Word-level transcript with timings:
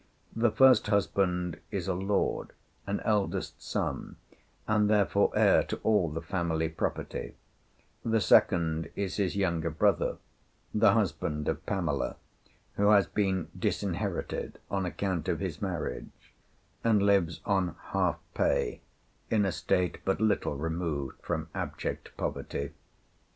The 0.35 0.49
first 0.49 0.87
husband 0.87 1.59
is 1.69 1.87
a 1.87 1.93
lord, 1.93 2.53
an 2.87 3.01
eldest 3.01 3.61
son, 3.61 4.15
and 4.67 4.89
therefore 4.89 5.31
heir 5.35 5.61
to 5.65 5.79
all 5.83 6.09
the 6.09 6.23
family 6.23 6.69
property; 6.69 7.35
the 8.03 8.19
second 8.19 8.89
is 8.95 9.17
his 9.17 9.35
younger 9.35 9.69
brother, 9.69 10.17
the 10.73 10.93
husband 10.93 11.47
of 11.47 11.63
Pamela, 11.67 12.15
who 12.77 12.89
has 12.89 13.05
been 13.05 13.49
disinherited 13.55 14.57
on 14.71 14.87
account 14.87 15.27
of 15.29 15.39
his 15.39 15.61
marriage, 15.61 16.33
and 16.83 17.03
lives 17.03 17.39
on 17.45 17.75
half 17.91 18.17
pay 18.33 18.81
in 19.29 19.45
a 19.45 19.51
state 19.51 19.99
but 20.03 20.19
little 20.19 20.55
removed 20.55 21.21
from 21.21 21.47
abject 21.53 22.09
poverty. 22.17 22.71